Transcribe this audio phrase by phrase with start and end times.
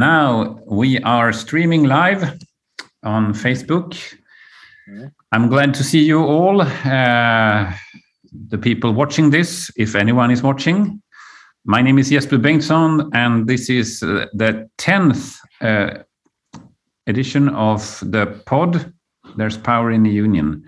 [0.00, 2.22] Now we are streaming live
[3.02, 3.94] on Facebook.
[5.30, 7.72] I'm glad to see you all, uh,
[8.48, 11.02] the people watching this, if anyone is watching.
[11.66, 16.02] My name is Jesper Bengtsson, and this is uh, the 10th uh,
[17.06, 18.94] edition of the pod,
[19.36, 20.64] There's Power in the Union.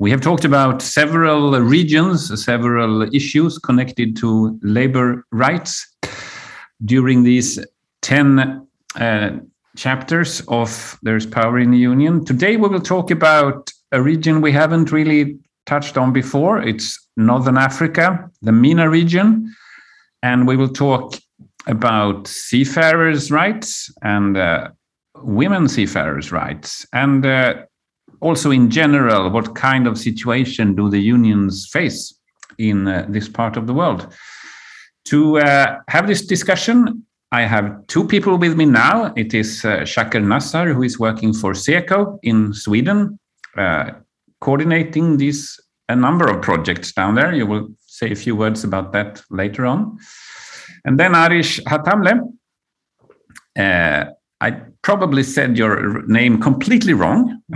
[0.00, 5.86] We have talked about several regions, several issues connected to labor rights
[6.84, 7.64] during these
[8.02, 8.60] 10 uh,
[9.76, 12.24] chapters of There's Power in the Union.
[12.24, 16.60] Today we will talk about a region we haven't really touched on before.
[16.60, 19.54] It's Northern Africa, the MENA region.
[20.22, 21.14] And we will talk
[21.66, 24.70] about seafarers' rights and uh,
[25.16, 26.86] women seafarers' rights.
[26.92, 27.54] And uh,
[28.20, 32.14] also, in general, what kind of situation do the unions face
[32.58, 34.12] in uh, this part of the world?
[35.06, 37.04] To uh, have this discussion,
[37.34, 39.12] I have two people with me now.
[39.16, 43.18] It is uh, Shaker Nassar, who is working for SEKO in Sweden,
[43.56, 43.90] uh,
[44.40, 47.34] coordinating these a number of projects down there.
[47.34, 49.98] You will say a few words about that later on.
[50.84, 52.20] And then Arish Hatamle.
[53.58, 54.04] Uh,
[54.40, 54.50] I
[54.82, 57.42] probably said your name completely wrong.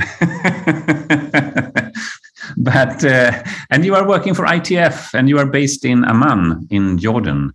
[2.56, 6.98] but uh, and you are working for ITF and you are based in Amman in
[6.98, 7.54] Jordan.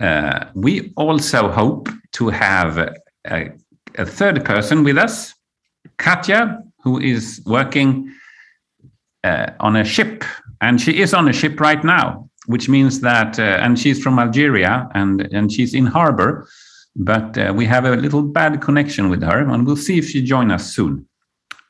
[0.00, 2.94] Uh, we also hope to have a,
[3.96, 5.34] a, third person with us,
[5.98, 8.12] Katja, who is working
[9.24, 10.22] uh, on a ship,
[10.60, 14.18] and she is on a ship right now, which means that, uh, and she's from
[14.18, 16.46] Algeria, and and she's in harbor,
[16.94, 20.22] but uh, we have a little bad connection with her, and we'll see if she
[20.22, 21.06] joins us soon.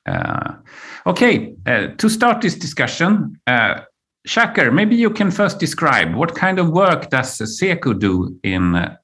[0.06, 0.54] Uh,
[1.06, 3.38] okay, uh, to start this discussion,
[4.26, 8.96] Shaker, maybe you can first describe what kind of work does SEKO do in uh,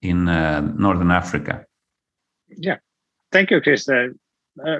[0.00, 1.64] in uh, Northern Africa?
[2.48, 2.78] Yeah,
[3.30, 3.86] thank you, Chris.
[3.88, 4.08] Uh,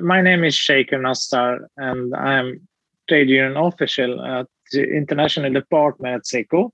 [0.00, 2.66] my name is Shaker Nassar, and I'm
[3.08, 6.70] trade union official at the international department at SEKO.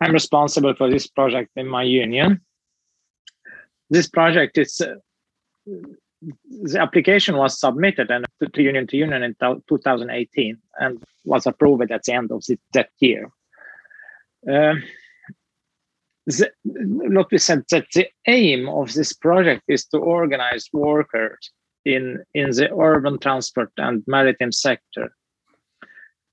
[0.00, 2.40] I'm responsible for this project in my union.
[3.88, 4.94] This project is uh,
[6.62, 8.24] the application was submitted and
[8.54, 9.34] to, Union to Union in
[9.68, 13.30] 2018 and was approved at the end of the, that year.
[14.48, 14.82] Um,
[16.24, 21.50] what we said that the aim of this project is to organize workers
[21.84, 25.12] in, in the urban transport and maritime sector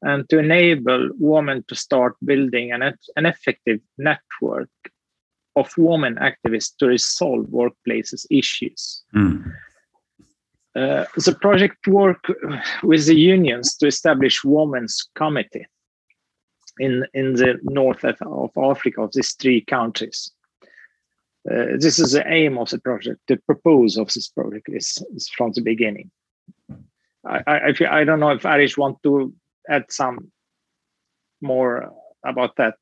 [0.02, 2.84] and to enable women to start building an,
[3.16, 4.70] an effective network
[5.56, 9.04] of women activists to resolve workplaces issues.
[9.14, 9.52] Mm.
[10.76, 12.28] Uh, the project worked
[12.84, 15.66] with the unions to establish women's committee
[16.80, 20.32] in, in the north of, of Africa of these three countries.
[21.50, 23.20] Uh, this is the aim of the project.
[23.28, 26.12] The purpose of this project is, is from the beginning.
[27.26, 29.34] I, I, I don't know if Arish want to
[29.70, 30.32] add some
[31.42, 31.92] more
[32.24, 32.76] about that.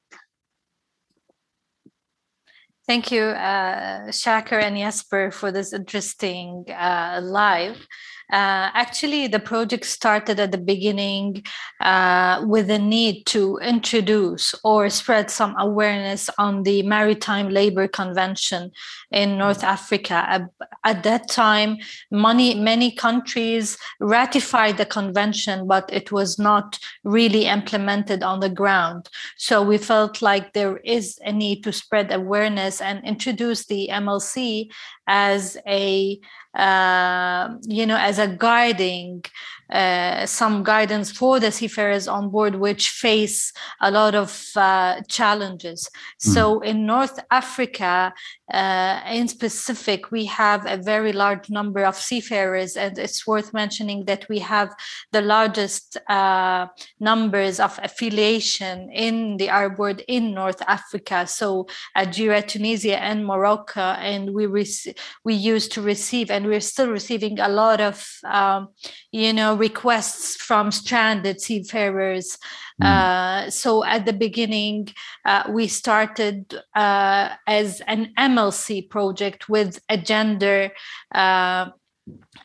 [2.88, 7.86] Thank you, uh, Shaker and Jesper, for this interesting uh, live.
[8.30, 11.42] Uh, actually, the project started at the beginning
[11.80, 18.72] uh, with a need to introduce or spread some awareness on the Maritime Labor Convention
[19.12, 20.50] in North Africa.
[20.84, 21.78] At that time,
[22.12, 29.10] many, many countries ratified the convention, but it was not really implemented on the ground.
[29.38, 34.70] So we felt like there is a need to spread awareness and introduce the MLC
[35.08, 36.20] as a
[36.56, 39.24] uh, you know as a guiding
[39.70, 43.52] uh, some guidance for the seafarers on board which face
[43.82, 46.34] a lot of uh, challenges mm.
[46.34, 48.14] so in north africa
[48.54, 54.06] uh, in specific we have a very large number of seafarers and it's worth mentioning
[54.06, 54.74] that we have
[55.12, 56.68] the largest uh,
[57.00, 63.82] numbers of affiliation in the arab world in north africa so algeria tunisia and morocco
[63.82, 64.96] and we rec-
[65.26, 68.70] we used to receive and we're still receiving a lot of um,
[69.12, 72.38] you know requests from stranded seafarers.
[72.82, 72.86] Mm.
[72.86, 74.90] Uh, so at the beginning,
[75.26, 80.72] uh, we started uh, as an MLC project with a gender
[81.14, 81.70] uh,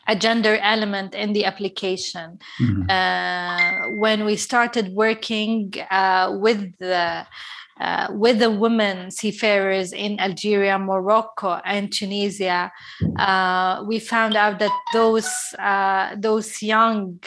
[0.07, 2.39] a gender element in the application.
[2.59, 2.89] Mm-hmm.
[2.89, 7.25] Uh, when we started working uh, with the
[7.79, 12.71] uh, with the women seafarers in Algeria, Morocco, and Tunisia,
[13.17, 15.29] uh, we found out that those
[15.59, 17.19] uh, those young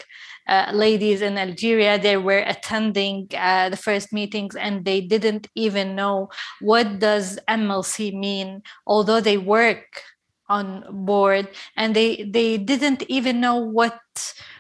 [0.49, 5.97] uh, ladies in Algeria they were attending uh, the first meetings and they didn't even
[5.97, 6.29] know
[6.61, 10.03] what does MLC mean, although they work
[10.49, 13.99] on board and they they didn't even know what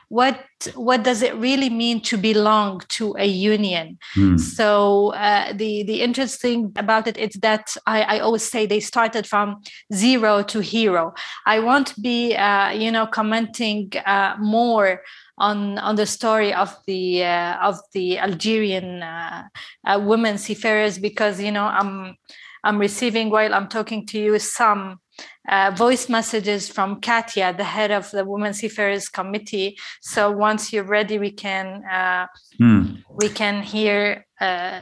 [0.09, 0.41] what
[0.75, 4.39] what does it really mean to belong to a union mm.
[4.39, 9.27] so uh, the the interesting about it is that I, I always say they started
[9.27, 9.63] from
[9.93, 11.13] zero to hero
[11.45, 15.03] i won't be uh, you know commenting uh, more
[15.39, 19.43] on on the story of the uh, of the algerian uh,
[19.87, 22.15] uh, women seafarers because you know i'm
[22.63, 25.01] i'm receiving while i'm talking to you some
[25.49, 29.79] uh, voice messages from Katia, the head of the Women Seafarers Committee.
[30.01, 32.27] So once you're ready, we can uh,
[32.59, 32.97] hmm.
[33.11, 34.27] we can hear.
[34.41, 34.81] Uh,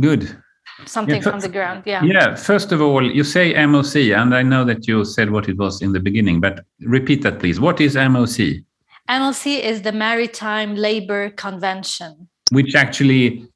[0.00, 0.36] Good.
[0.84, 1.84] Something yeah, from the ground.
[1.86, 2.04] Yeah.
[2.04, 2.34] Yeah.
[2.34, 5.80] First of all, you say MOC, and I know that you said what it was
[5.80, 7.58] in the beginning, but repeat that, please.
[7.58, 8.62] What is MOC?
[9.08, 13.46] MLC is the Maritime Labor Convention, which actually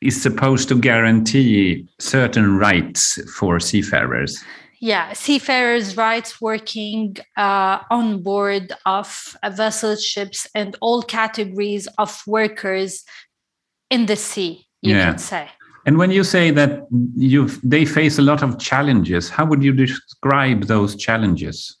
[0.00, 4.42] is supposed to guarantee certain rights for seafarers
[4.82, 13.04] yeah seafarers rights working uh, on board of vessel ships and all categories of workers
[13.90, 15.10] in the sea you yeah.
[15.10, 15.48] can say
[15.86, 16.86] and when you say that
[17.16, 21.78] you they face a lot of challenges how would you describe those challenges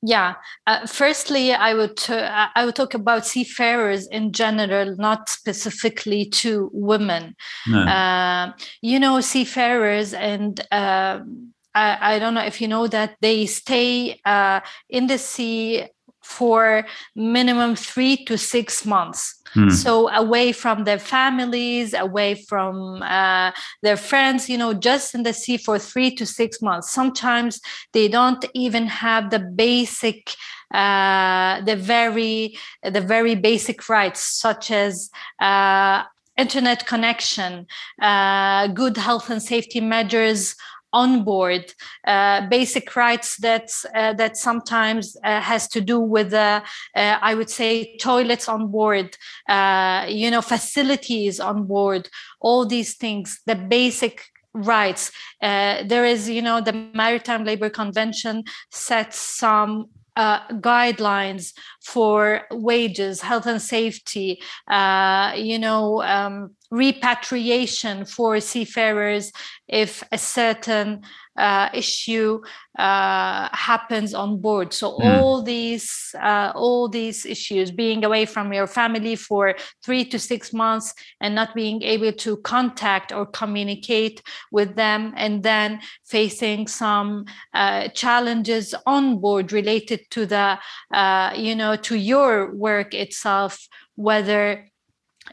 [0.00, 0.36] yeah
[0.66, 6.70] uh, firstly i would uh, i would talk about seafarers in general not specifically to
[6.72, 7.36] women
[7.68, 7.80] no.
[7.80, 13.46] uh, you know seafarers and um, I, I, don't know if you know that they
[13.46, 15.86] stay uh, in the sea
[16.22, 16.84] for
[17.14, 19.42] minimum three to six months.
[19.54, 19.70] Hmm.
[19.70, 23.50] So away from their families, away from uh,
[23.82, 26.92] their friends, you know, just in the sea for three to six months.
[26.92, 27.60] Sometimes
[27.92, 30.34] they don't even have the basic
[30.72, 36.04] uh, the very the very basic rights such as uh,
[36.36, 37.66] internet connection
[38.00, 40.54] uh, good health and safety measures
[40.92, 41.72] on board
[42.06, 46.60] uh, basic rights that uh, that sometimes uh, has to do with uh,
[46.96, 49.16] uh, I would say toilets on board
[49.48, 52.08] uh, you know facilities on board
[52.40, 55.12] all these things the basic rights.
[55.40, 61.52] There is you know the maritime labor convention sets some guidelines
[61.82, 69.32] for wages, health and safety, uh, you know, um, repatriation for seafarers
[69.66, 71.02] if a certain
[71.36, 72.40] uh, issue
[72.78, 74.72] uh, happens on board.
[74.72, 75.18] So mm.
[75.18, 80.52] all these uh, all these issues, being away from your family for three to six
[80.52, 84.22] months and not being able to contact or communicate
[84.52, 87.24] with them, and then facing some
[87.54, 90.58] uh, challenges on board related to the
[90.92, 94.70] uh, you know to your work itself, whether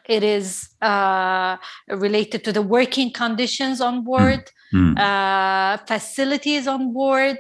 [0.06, 1.58] it is uh,
[1.88, 4.98] related to the working conditions on board, mm.
[4.98, 7.38] uh, facilities on board.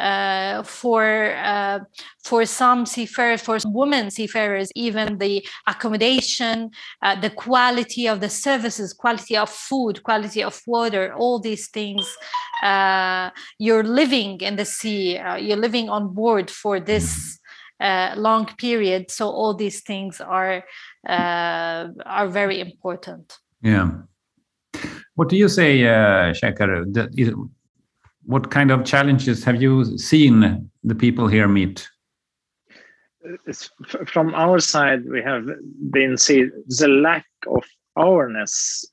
[0.00, 1.78] Uh, for uh,
[2.24, 6.68] for some seafarers, for women seafarers, even the accommodation,
[7.02, 12.12] uh, the quality of the services, quality of food, quality of water, all these things.
[12.60, 13.30] Uh,
[13.60, 17.38] you're living in the sea, uh, you're living on board for this
[17.80, 19.10] uh, long period.
[19.10, 20.64] So all these things are
[21.08, 23.38] uh, are very important.
[23.62, 23.90] Yeah.
[25.14, 26.84] What do you say, uh, Shekar?
[28.26, 31.88] What kind of challenges have you seen the people here meet?
[33.46, 33.70] It's,
[34.06, 35.46] from our side, we have
[35.90, 37.62] been see the lack of
[37.96, 38.84] awareness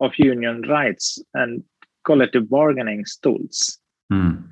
[0.00, 1.62] of union rights and
[2.04, 3.78] collective bargaining tools.
[4.10, 4.51] Hmm.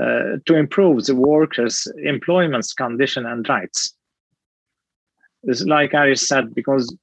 [0.00, 3.96] Uh, to improve the workers' employment condition and rights.
[5.42, 6.94] It's like I said, because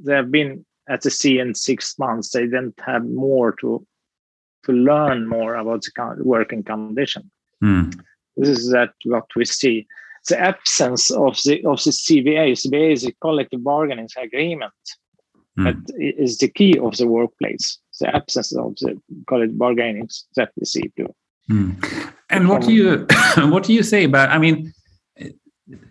[0.00, 3.86] they have been at the sea in six months, they didn't have more to
[4.66, 7.30] to learn more about the working condition.
[7.62, 7.98] Mm.
[8.36, 9.86] This is that what we see.
[10.28, 14.72] The absence of the of the CBA, CBA is a collective bargaining agreement.
[15.58, 15.64] Mm.
[15.64, 17.78] That is the key of the workplace.
[18.00, 21.14] The absence of the collective bargaining that we see too.
[21.50, 22.12] Mm.
[22.30, 23.06] And what do you
[23.50, 24.30] what do you say about?
[24.30, 24.72] I mean,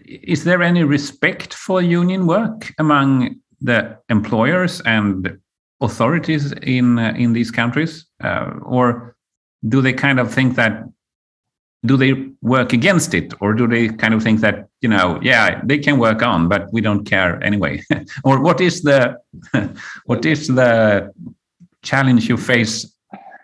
[0.06, 5.38] is there any respect for union work among the employers and
[5.82, 9.16] authorities in uh, in these countries, uh, or
[9.68, 10.84] do they kind of think that?
[11.86, 15.62] Do they work against it, or do they kind of think that you know, yeah,
[15.64, 17.84] they can work on, but we don't care anyway?
[18.24, 19.18] or what is the
[20.06, 21.12] what is the
[21.82, 22.94] challenge you face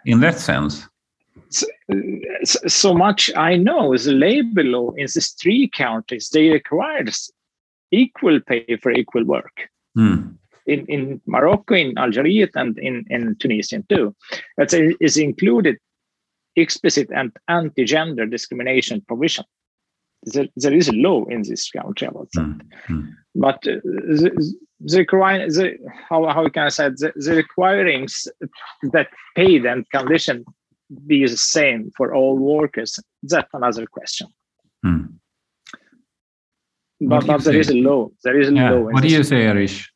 [0.05, 0.87] in that sense?
[2.43, 7.05] So, much I know is the labor law in these three countries they require
[7.91, 9.69] equal pay for equal work.
[9.97, 10.35] Mm.
[10.65, 14.15] In, in Morocco, in Algeria, and in, in Tunisia too.
[14.57, 15.77] That is included
[16.55, 19.45] explicit and anti-gender discrimination provision.
[20.23, 22.41] There, there is a law in this country about that.
[22.41, 23.01] Mm-hmm.
[23.35, 25.77] But uh, the, the, the,
[26.09, 28.27] how, how can I say the, the requirings
[28.91, 30.45] that paid and condition
[31.07, 34.27] be the same for all workers, that's another question.
[34.85, 35.13] Mm.
[37.01, 38.09] But, but there is a law.
[38.23, 38.71] There is a yeah.
[38.71, 38.81] law.
[38.81, 39.91] What do you say, Arish?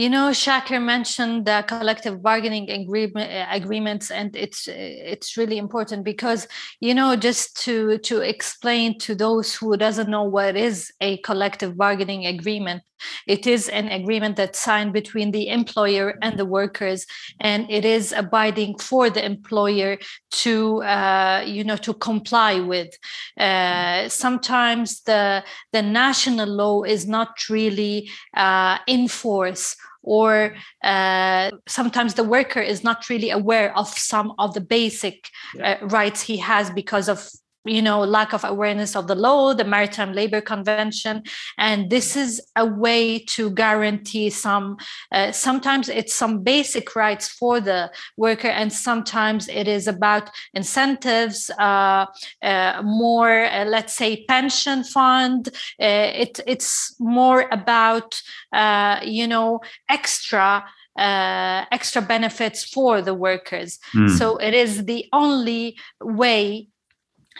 [0.00, 6.48] You know, Shaker mentioned the collective bargaining agreement, agreements, and it's it's really important because
[6.80, 11.76] you know just to to explain to those who doesn't know what is a collective
[11.76, 12.82] bargaining agreement.
[13.26, 17.04] It is an agreement that's signed between the employer and the workers,
[17.38, 19.98] and it is abiding for the employer
[20.30, 22.90] to, uh, you know, to comply with.
[23.38, 32.14] Uh, sometimes the the national law is not really uh, in force or uh, sometimes
[32.14, 35.28] the worker is not really aware of some of the basic
[35.62, 37.28] uh, rights he has because of
[37.64, 41.22] you know lack of awareness of the law the maritime labor convention
[41.58, 44.76] and this is a way to guarantee some
[45.12, 51.50] uh, sometimes it's some basic rights for the worker and sometimes it is about incentives
[51.58, 52.06] uh,
[52.42, 55.48] uh, more uh, let's say pension fund
[55.80, 58.20] uh, it, it's more about
[58.52, 60.64] uh, you know extra
[60.98, 63.78] uh, extra benefits for the workers.
[63.94, 64.10] Mm.
[64.18, 66.68] So it is the only way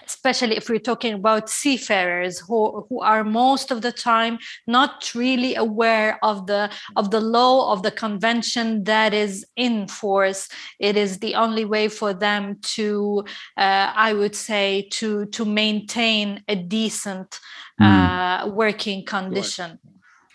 [0.07, 5.55] especially if we're talking about seafarers who, who are most of the time not really
[5.55, 10.49] aware of the of the law of the convention that is in force.
[10.79, 13.25] It is the only way for them to
[13.57, 17.41] uh, i would say to to maintain a decent
[17.81, 17.87] mm.
[17.87, 19.79] uh, working condition.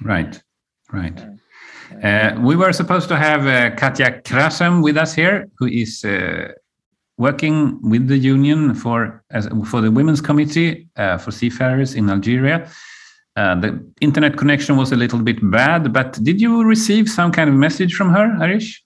[0.01, 0.41] Right
[0.91, 1.19] right.
[2.03, 6.51] Uh, we were supposed to have uh, Katja Krasem with us here, who is uh,
[7.17, 12.69] working with the union for as, for the women's committee uh, for seafarers in Algeria.
[13.38, 17.50] Uh, the internet connection was a little bit bad, but did you receive some kind
[17.50, 18.85] of message from her, Arish?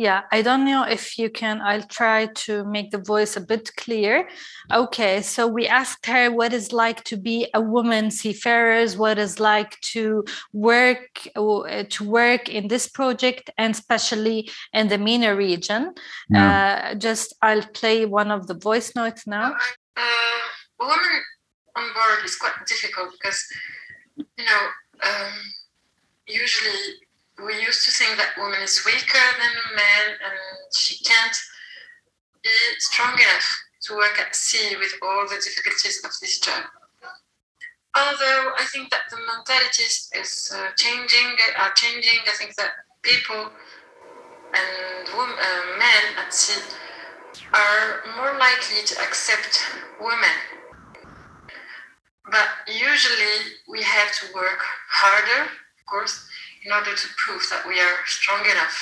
[0.00, 1.60] Yeah, I don't know if you can.
[1.60, 4.30] I'll try to make the voice a bit clear.
[4.72, 9.38] Okay, so we asked her what is like to be a woman seafarers, what is
[9.38, 15.92] like to work uh, to work in this project, and especially in the MENA region.
[16.30, 16.48] Yeah.
[16.48, 19.52] Uh, just I'll play one of the voice notes now.
[19.98, 20.40] Uh,
[20.80, 21.20] woman
[21.76, 23.44] on board is quite difficult because
[24.16, 24.62] you know
[25.04, 25.34] um,
[26.26, 27.04] usually
[27.46, 30.38] we used to think that woman is weaker than a man and
[30.76, 31.36] she can't
[32.42, 33.48] be strong enough
[33.82, 36.64] to work at sea with all the difficulties of this job.
[37.96, 42.20] Although I think that the mentalities is uh, changing, are changing.
[42.28, 42.70] I think that
[43.02, 43.50] people
[44.52, 46.60] and women, uh, men at sea
[47.54, 49.64] are more likely to accept
[49.98, 50.36] women.
[52.30, 56.28] But usually we have to work harder, of course,
[56.64, 58.76] in order to prove that we are strong enough.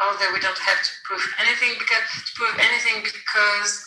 [0.00, 3.84] Although we don't have to prove anything because to prove anything because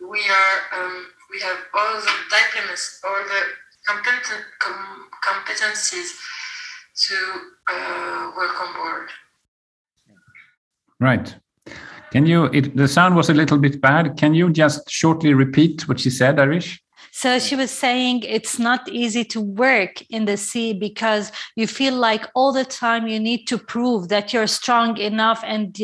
[0.00, 3.42] we are um, we have all the diplomas, all the
[3.86, 6.10] competent com- competencies
[7.06, 7.16] to
[7.70, 9.08] uh, work on board.
[11.00, 11.34] Right.
[12.10, 12.44] Can you?
[12.46, 14.16] It, the sound was a little bit bad.
[14.18, 16.82] Can you just shortly repeat what she said, Arish?
[17.22, 21.94] So she was saying it's not easy to work in the sea because you feel
[21.94, 25.78] like all the time you need to prove that you're strong enough and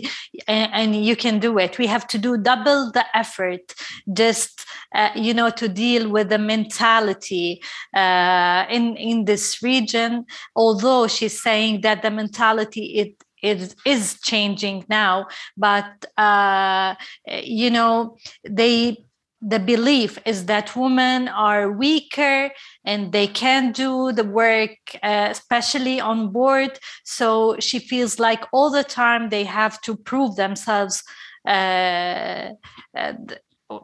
[0.49, 1.79] and you can do it.
[1.79, 3.73] We have to do double the effort
[4.13, 7.63] just uh, you know to deal with the mentality
[7.95, 10.25] uh, in in this region.
[10.57, 16.97] Although she's saying that the mentality it it is changing now but uh,
[17.29, 18.97] you know they
[19.41, 22.51] the belief is that women are weaker
[22.85, 24.71] and they can't do the work
[25.03, 26.79] uh, especially on board.
[27.05, 31.05] So she feels like all the time they have to prove themselves
[31.47, 32.49] uh,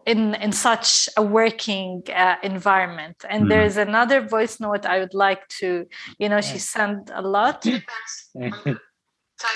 [0.07, 3.25] in in such a working uh, environment.
[3.29, 3.49] And mm.
[3.49, 5.87] there's another voice note i would like to
[6.19, 7.65] you know she sent a lot.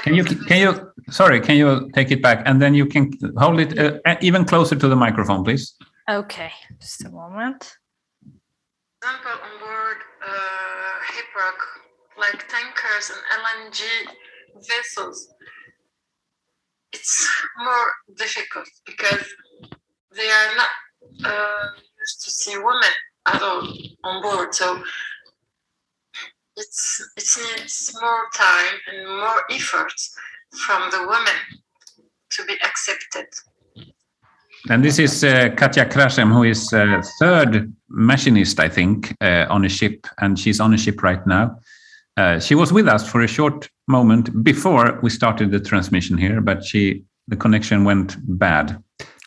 [0.02, 2.42] Can you can you sorry can you take it back?
[2.46, 5.74] And then you can hold it uh, even closer to the microphone please
[6.08, 6.50] Okay,
[6.80, 7.76] just a moment.
[9.02, 10.88] Example on board uh,
[12.18, 13.82] like tankers and LNG
[14.68, 15.28] vessels,
[16.94, 19.22] it's more difficult because
[20.16, 20.70] they are not
[21.24, 22.94] uh, used to see women
[23.26, 23.68] at all
[24.04, 24.54] on board.
[24.54, 24.82] So
[26.56, 29.92] it's it needs more time and more effort
[30.56, 31.38] from the women
[32.30, 33.26] to be accepted.
[34.68, 39.64] And this is uh, Katja Krasem, who is uh, third machinist, I think, uh, on
[39.64, 41.58] a ship, and she's on a ship right now.
[42.16, 46.40] Uh, she was with us for a short moment before we started the transmission here,
[46.40, 48.82] but she the connection went bad.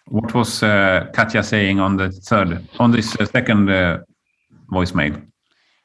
[0.08, 3.68] What was uh, Katja saying on the third, on this second
[4.72, 5.31] voicemail?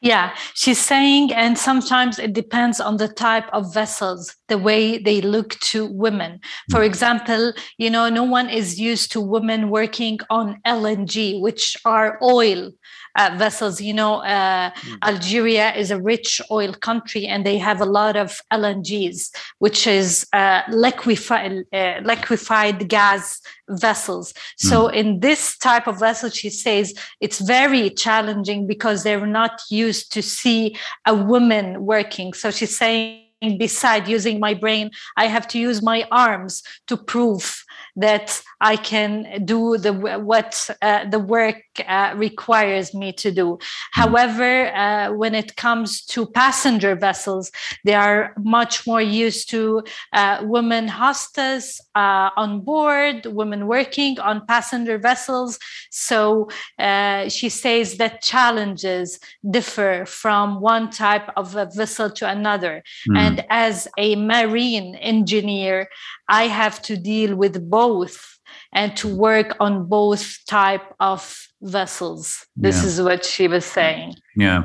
[0.02, 5.22] Yeah, she's saying, and sometimes it depends on the type of vessels, the way they
[5.22, 6.40] look to women.
[6.70, 6.86] For mm.
[6.86, 12.72] example, you know, no one is used to women working on LNG, which are oil
[13.16, 13.80] uh, vessels.
[13.80, 14.98] You know, uh, mm.
[15.02, 20.26] Algeria is a rich oil country, and they have a lot of LNGs, which is
[20.34, 24.32] uh, liquefied uh, liquefied gas vessels.
[24.32, 24.68] Mm.
[24.68, 29.95] So in this type of vessel, she says it's very challenging because they're not used
[30.04, 30.76] to see
[31.06, 32.32] a woman working.
[32.32, 33.25] So she's saying
[33.58, 37.64] beside using my brain i have to use my arms to prove
[37.96, 43.58] that I can do the what uh, the work uh, requires me to do.
[43.92, 47.50] However, uh, when it comes to passenger vessels,
[47.84, 54.46] they are much more used to uh, women hostess uh, on board, women working on
[54.46, 55.58] passenger vessels.
[55.90, 59.18] So uh, she says that challenges
[59.50, 62.82] differ from one type of a vessel to another.
[63.08, 63.18] Mm.
[63.26, 65.88] And as a marine engineer,
[66.28, 68.38] I have to deal with both
[68.72, 72.46] and to work on both type of vessels.
[72.56, 72.88] This yeah.
[72.88, 74.14] is what she was saying.
[74.36, 74.62] Yeah.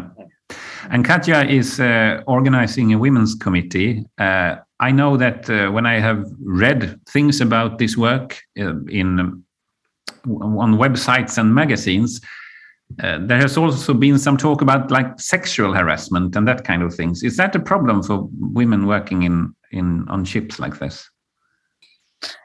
[0.90, 4.06] And Katja is uh, organizing a women's committee.
[4.18, 9.44] Uh, I know that uh, when I have read things about this work uh, in
[10.28, 12.22] on websites and magazines,
[13.02, 16.94] uh, there has also been some talk about like sexual harassment and that kind of
[16.94, 17.24] things.
[17.24, 21.10] Is that a problem for women working in in on ships like this?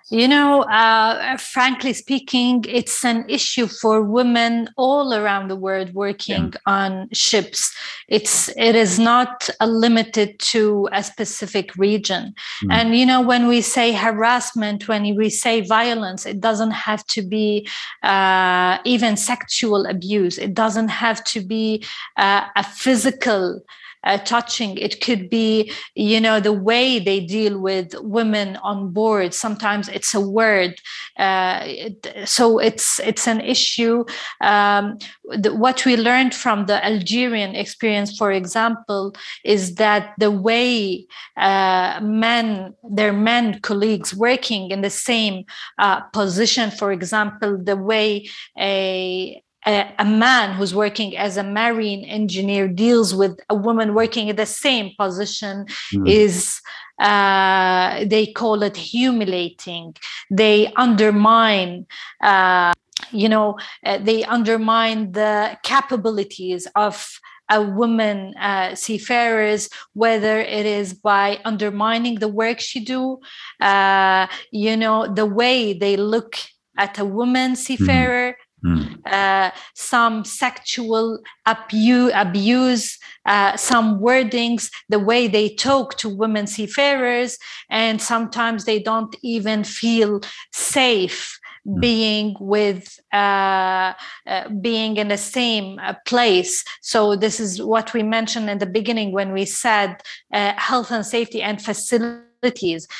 [0.08, 6.52] You know, uh, frankly speaking, it's an issue for women all around the world working
[6.52, 6.60] yeah.
[6.64, 7.74] on ships.
[8.06, 12.34] It's it is not limited to a specific region.
[12.62, 12.72] Mm.
[12.72, 17.22] And you know, when we say harassment, when we say violence, it doesn't have to
[17.22, 17.68] be
[18.04, 20.38] uh, even sexual abuse.
[20.38, 21.84] It doesn't have to be
[22.16, 23.60] uh, a physical
[24.06, 24.78] uh, touching.
[24.78, 29.34] It could be, you know, the way they deal with women on board.
[29.34, 30.80] Sometimes it's a word.
[31.18, 34.04] Uh, it, so it's it's an issue.
[34.40, 39.14] Um, the, what we learned from the Algerian experience, for example,
[39.44, 45.44] is that the way uh, men, their men colleagues working in the same
[45.78, 52.04] uh, position, for example, the way a a, a, man who's working as a marine
[52.04, 56.08] engineer deals with a woman working in the same position mm.
[56.08, 56.60] is
[56.98, 59.94] uh, they call it humiliating
[60.30, 61.86] they undermine
[62.22, 62.72] uh,
[63.10, 70.92] you know uh, they undermine the capabilities of a woman uh, seafarers, whether it is
[70.94, 73.18] by undermining the work she do,
[73.60, 76.36] uh, you know, the way they look
[76.76, 77.56] at a woman mm.
[77.56, 79.06] seafarer, Mm.
[79.06, 87.38] Uh, some sexual abuse, abuse uh, some wordings, the way they talk to women seafarers,
[87.70, 90.20] and sometimes they don't even feel
[90.52, 91.80] safe mm.
[91.80, 93.92] being with uh,
[94.26, 98.66] uh, being in the same uh, place so this is what we mentioned in the
[98.66, 99.96] beginning when we said
[100.32, 102.25] uh, health and safety and facility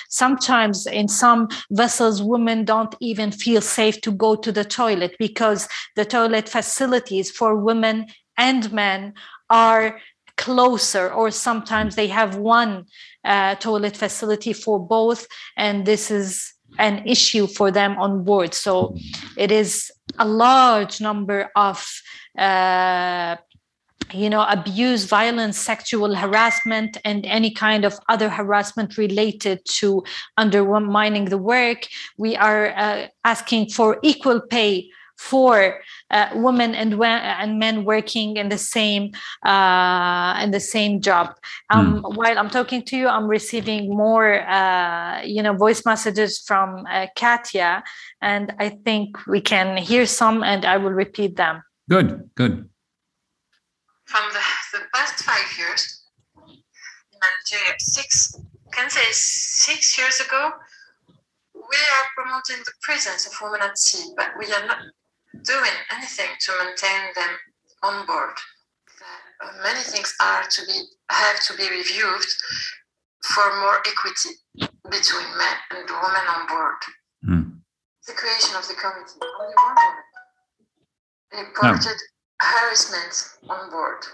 [0.08, 5.68] Sometimes in some vessels, women don't even feel safe to go to the toilet because
[5.94, 9.14] the toilet facilities for women and men
[9.50, 9.98] are
[10.36, 12.84] closer, or sometimes they have one
[13.24, 18.52] uh, toilet facility for both, and this is an issue for them on board.
[18.52, 18.96] So
[19.36, 21.84] it is a large number of
[22.36, 23.36] uh,
[24.12, 30.02] you know abuse violence sexual harassment and any kind of other harassment related to
[30.36, 35.80] undermining the work we are uh, asking for equal pay for
[36.10, 39.12] uh, women and and men working in the same
[39.46, 41.34] uh, in the same job.
[41.70, 42.16] Um, mm.
[42.16, 47.06] While I'm talking to you, I'm receiving more uh, you know voice messages from uh,
[47.16, 47.82] Katja,
[48.20, 51.62] and I think we can hear some, and I will repeat them.
[51.88, 52.68] Good, good
[54.06, 54.40] from the,
[54.78, 56.02] the past five years
[56.46, 58.34] in Algeria, six,
[58.72, 60.52] can say six years ago,
[61.54, 64.78] we are promoting the presence of women at sea, but we are not
[65.42, 67.30] doing anything to maintain them
[67.82, 68.36] on board.
[69.42, 72.24] Uh, many things are to be have to be reviewed
[73.22, 74.30] for more equity
[74.90, 76.80] between men and women on board.
[77.28, 77.58] Mm.
[78.06, 82.15] the creation of the committee, only one woman reported no.
[82.40, 84.04] Harassment on board.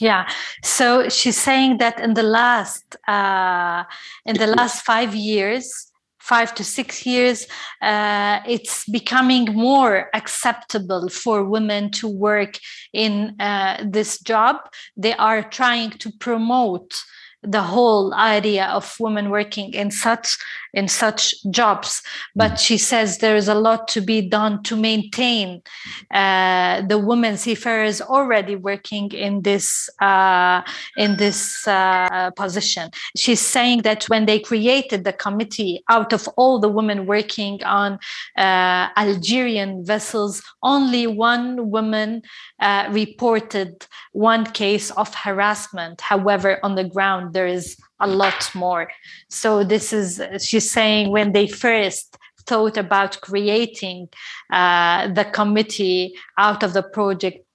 [0.00, 0.28] Yeah,
[0.64, 3.84] so she's saying that in the last uh,
[4.26, 7.46] in the last five years, five to six years,
[7.82, 12.58] uh, it's becoming more acceptable for women to work
[12.92, 14.56] in uh, this job.
[14.96, 16.94] They are trying to promote
[17.42, 20.38] the whole idea of women working in such
[20.74, 22.02] in such jobs.
[22.34, 25.62] But she says there is a lot to be done to maintain
[26.10, 30.62] uh, the women seafarers already working in this uh,
[30.96, 32.90] in this uh, position.
[33.16, 37.98] She's saying that when they created the committee out of all the women working on
[38.38, 42.22] uh, algerian vessels only one woman
[42.60, 46.00] uh, reported one case of harassment.
[46.00, 48.90] However on the ground there is a lot more.
[49.28, 52.16] So this is she's saying when they first
[52.46, 54.08] thought about creating
[54.52, 57.46] uh, the committee out of the project,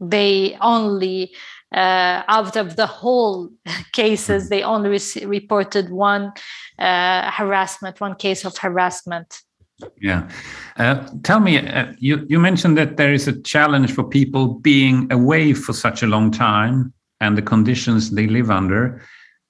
[0.00, 1.34] they only
[1.74, 3.50] uh, out of the whole
[3.92, 6.32] cases they only re- reported one
[6.78, 9.42] uh, harassment, one case of harassment.
[10.00, 10.28] Yeah.
[10.78, 15.10] Uh, tell me, uh, you, you mentioned that there is a challenge for people being
[15.12, 19.02] away for such a long time and the conditions they live under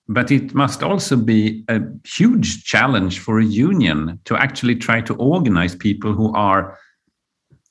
[0.08, 5.14] but it must also be a huge challenge for a union to actually try to
[5.14, 6.78] organize people who are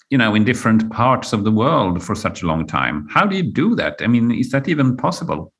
[0.09, 3.07] you know in different parts of the world for such a long time.
[3.09, 4.01] How do you do that?
[4.01, 5.51] I mean is that even possible?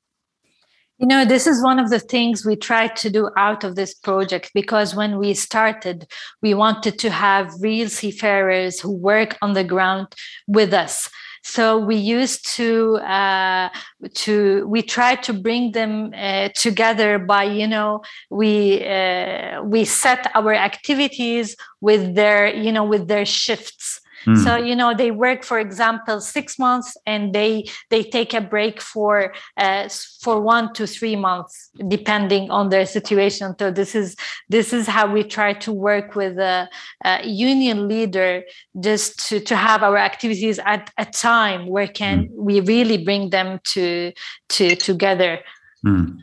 [0.98, 3.94] You know this is one of the things we tried to do out of this
[3.94, 6.06] project because when we started
[6.42, 10.08] we wanted to have real seafarers who work on the ground
[10.46, 11.10] with us
[11.46, 13.68] so we used to uh,
[14.14, 20.28] to we tried to bring them uh, together by you know we uh, we set
[20.34, 24.42] our activities with their you know with their shifts Mm.
[24.42, 28.80] So you know they work, for example, six months, and they they take a break
[28.80, 29.88] for uh,
[30.20, 33.54] for one to three months, depending on their situation.
[33.58, 34.16] So this is
[34.48, 36.68] this is how we try to work with a,
[37.04, 38.42] a union leader,
[38.80, 42.30] just to to have our activities at a time where can mm.
[42.34, 44.12] we really bring them to
[44.48, 45.40] to together.
[45.86, 46.22] Mm.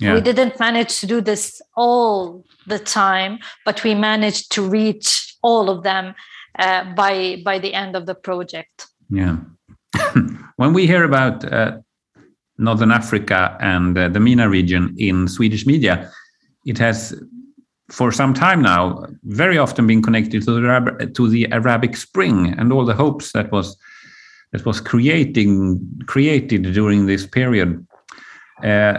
[0.00, 0.14] Yeah.
[0.14, 5.70] We didn't manage to do this all the time, but we managed to reach all
[5.70, 6.14] of them
[6.58, 8.86] uh, by by the end of the project.
[9.10, 9.36] Yeah.
[10.56, 11.78] when we hear about uh,
[12.58, 16.10] Northern Africa and uh, the MENA region in Swedish media,
[16.66, 17.14] it has
[17.90, 22.54] for some time now very often been connected to the, Arab to the Arabic Spring
[22.58, 23.76] and all the hopes that was
[24.52, 27.86] that was creating created during this period.
[28.62, 28.98] Uh,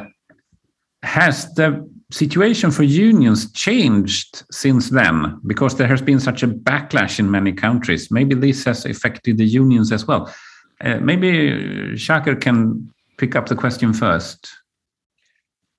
[1.03, 5.39] has the situation for unions changed since then?
[5.45, 8.09] Because there has been such a backlash in many countries.
[8.09, 10.33] Maybe this has affected the unions as well.
[10.81, 14.49] Uh, maybe Shaker can pick up the question first.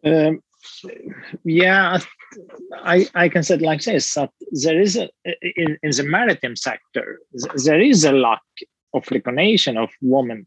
[0.05, 0.43] Um,
[1.45, 1.99] yeah
[2.83, 5.09] I, I can say it like this that there is a
[5.43, 7.21] in, in the maritime sector
[7.65, 8.43] there is a lack
[8.95, 10.47] of recognition of women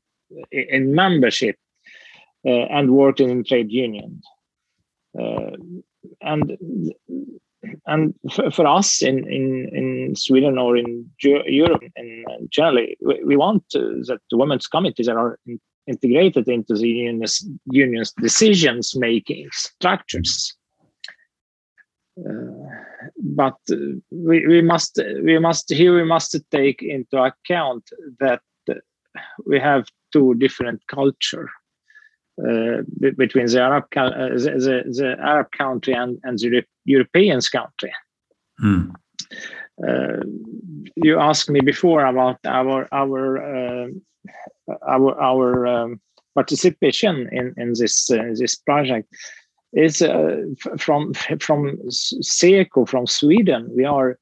[0.52, 1.56] in membership
[2.46, 4.39] uh, and working in trade union uh,
[5.14, 6.58] and
[7.86, 13.38] and for, for us in, in, in Sweden or in Europe in generally, we, we
[13.38, 20.56] want that the women's committees are in, integrated into the union's, union's decisions making structures.
[22.20, 22.68] Uh,
[23.18, 23.76] but uh,
[24.12, 28.42] we, we must we must here we must take into account that
[29.46, 31.50] we have two different culture
[33.18, 37.92] between the Arab uh, the, the, Arab country and, and the Europeans country.
[38.62, 38.94] Mm.
[39.86, 40.24] Uh,
[40.96, 43.88] you asked me before about our our uh,
[44.88, 46.02] our our um,
[46.36, 49.08] participation in in this uh, this project
[49.74, 50.38] is uh,
[50.78, 53.70] from from SEKO from Sweden.
[53.76, 54.18] We are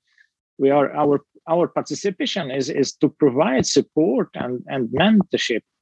[0.58, 5.77] we are our our participation is is to provide support and and mentorship uh,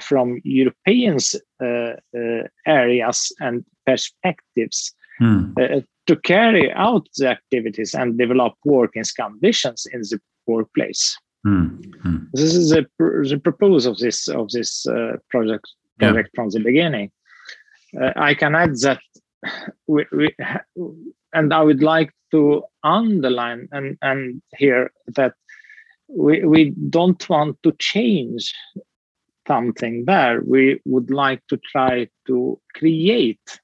[0.00, 5.52] from Europeans uh, uh, areas and perspectives hmm.
[6.06, 11.16] to carry out the activities and develop working conditions in the workplace.
[11.44, 11.68] Hmm.
[12.02, 12.16] Hmm.
[12.32, 14.86] This is the, the purpose of this of this
[15.30, 15.66] project
[15.98, 16.34] project yeah.
[16.34, 17.10] from the beginning.
[18.16, 19.00] I can add that
[19.86, 20.34] we, we
[21.32, 25.34] and I would like to underline and, and here that
[26.08, 28.54] we, we don't want to change
[29.46, 33.60] something there, we would like to try to create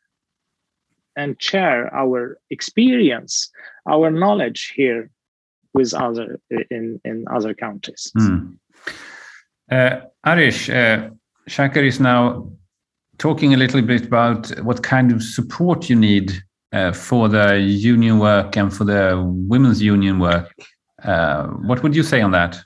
[1.17, 3.51] and share our experience,
[3.89, 5.11] our knowledge here
[5.75, 8.13] with other in in other countries.
[8.17, 8.57] Mm.
[9.71, 11.11] Uh, Arish, uh,
[11.47, 12.51] Shaker is now
[13.19, 16.33] talking a little bit about what kind of support you need
[16.73, 20.55] uh, for the union work and for the women's union work.
[21.05, 22.59] Uh, what would you say on that?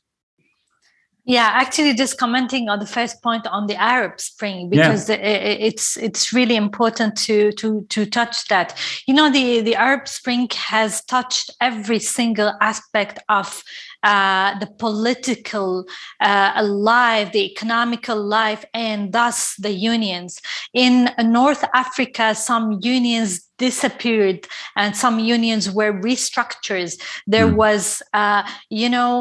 [1.25, 5.17] Yeah, actually, just commenting on the first point on the Arab Spring because yeah.
[5.17, 8.77] it's it's really important to to to touch that.
[9.07, 13.63] You know, the the Arab Spring has touched every single aspect of
[14.03, 15.85] uh, the political
[16.19, 20.41] uh, life, the economical life, and thus the unions.
[20.75, 24.41] In North Africa, some unions disappeared
[24.81, 26.93] and some unions were restructures
[27.35, 27.57] there mm.
[27.63, 28.43] was uh,
[28.81, 29.13] you know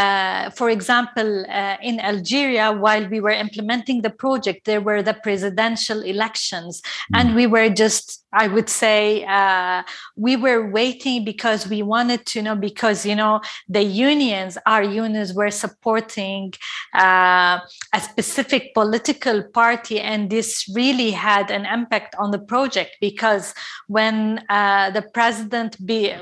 [0.00, 5.16] uh, for example uh, in algeria while we were implementing the project there were the
[5.26, 7.18] presidential elections mm.
[7.18, 9.82] and we were just I would say uh,
[10.16, 15.34] we were waiting because we wanted to know because you know the unions, our unions,
[15.34, 16.52] were supporting
[16.94, 17.58] uh,
[17.92, 23.52] a specific political party, and this really had an impact on the project because
[23.90, 26.14] when uh, the president be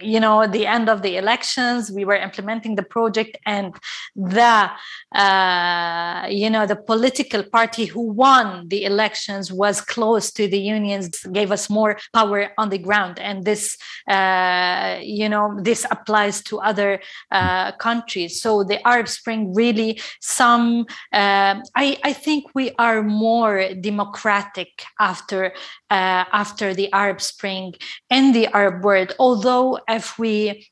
[0.00, 3.74] you know the end of the elections, we were implementing the project, and
[4.14, 4.70] the
[5.12, 11.08] uh, you know the political party who won the elections was close to the unions,
[11.32, 13.18] gave us more power on the ground.
[13.18, 13.76] And this
[14.08, 17.00] uh, you know this applies to other
[17.32, 18.40] uh, countries.
[18.40, 25.52] So the arab spring really some uh, I, I think we are more democratic after
[25.90, 27.74] uh, after the arab spring
[28.10, 30.66] in the arab world although if we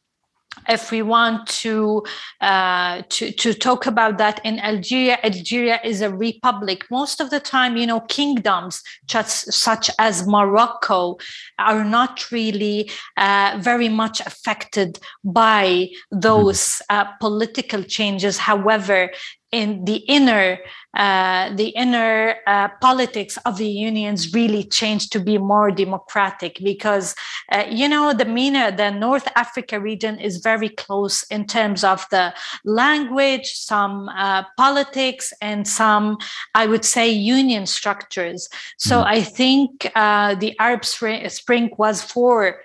[0.68, 2.02] if we want to,
[2.40, 6.85] uh, to to talk about that in Algeria, Algeria is a republic.
[6.90, 11.18] Most of the time, you know, kingdoms such, such as Morocco
[11.59, 18.38] are not really uh, very much affected by those uh, political changes.
[18.38, 19.11] However,
[19.54, 20.58] in the inner
[20.96, 27.16] uh, the inner uh, politics of the unions really changed to be more democratic because
[27.50, 32.06] uh, you know the MENA, the North Africa region is very close in terms of
[32.12, 32.32] the
[32.64, 36.16] language, some uh, politics, and some
[36.54, 38.48] I would say union structures.
[38.78, 39.06] So mm.
[39.06, 42.60] I think uh, the Arab Spring was for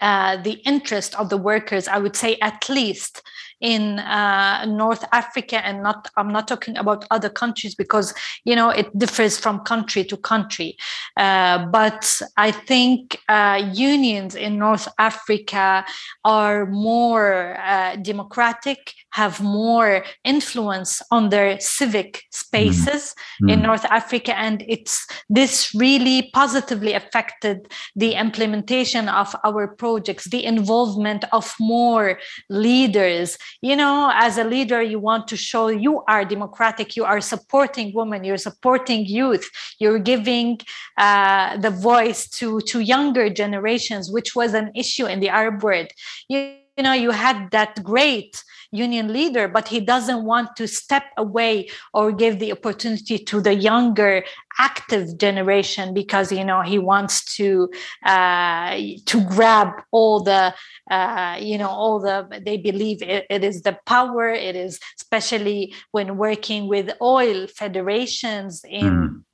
[0.00, 3.22] uh, the interest of the workers, I would say at least
[3.60, 8.70] in uh, North Africa, and not I'm not talking about other countries because you know
[8.70, 10.76] it differs from country to country.
[11.16, 15.84] Uh, but I think uh, unions in North Africa
[16.24, 23.52] are more uh, democratic, have more influence on their civic spaces mm.
[23.52, 30.44] in North Africa, and it's this really positively affected the implementation of our projects, the
[30.44, 32.18] involvement of more
[32.48, 37.20] leaders you know as a leader you want to show you are democratic you are
[37.20, 40.58] supporting women you're supporting youth you're giving
[40.96, 45.88] uh, the voice to to younger generations which was an issue in the arab world.
[46.28, 51.04] You, you know you had that great union leader, but he doesn't want to step
[51.16, 54.22] away or give the opportunity to the younger
[54.60, 57.68] active generation because you know he wants to
[58.04, 60.54] uh, to grab all the
[60.90, 64.28] uh, you know all the they believe it, it is the power.
[64.28, 69.24] It is especially when working with oil federations in mm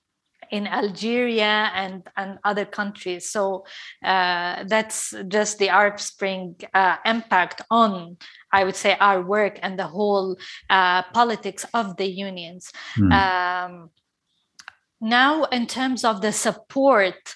[0.50, 3.30] in Algeria and, and other countries.
[3.30, 3.64] So
[4.04, 8.16] uh, that's just the Arab Spring uh, impact on,
[8.52, 10.36] I would say, our work and the whole
[10.70, 12.72] uh, politics of the unions.
[12.98, 13.12] Mm.
[13.12, 13.90] Um,
[15.00, 17.34] now, in terms of the support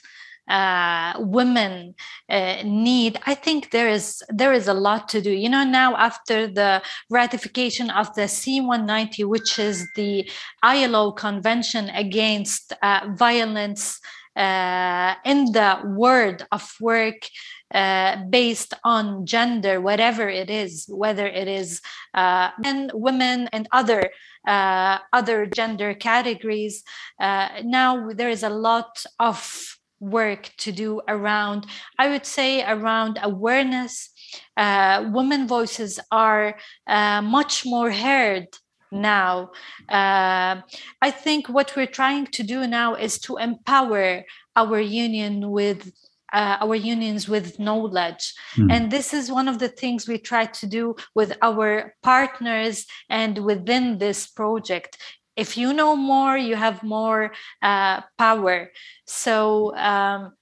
[0.48, 1.94] uh, women
[2.28, 5.96] uh, need i think there is there is a lot to do you know now
[5.96, 10.28] after the ratification of the c190 which is the
[10.64, 14.00] ilo convention against uh, violence
[14.36, 17.28] uh, in the world of work
[17.74, 21.82] uh, based on gender, whatever it is, whether it is
[22.14, 24.10] uh, men, women, and other
[24.46, 26.82] uh, other gender categories.
[27.20, 31.66] Uh, now there is a lot of work to do around,
[31.98, 34.10] I would say, around awareness.
[34.56, 36.56] Uh, women voices are
[36.86, 38.48] uh, much more heard
[38.90, 39.50] now.
[39.88, 40.62] Uh,
[41.02, 44.24] I think what we're trying to do now is to empower
[44.56, 45.92] our union with
[46.32, 48.34] uh, our unions with knowledge.
[48.56, 48.72] Mm.
[48.72, 53.38] And this is one of the things we try to do with our partners and
[53.38, 54.98] within this project
[55.38, 58.70] if you know more you have more uh, power.
[59.06, 60.32] So um,